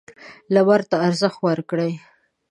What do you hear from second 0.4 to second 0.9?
لمر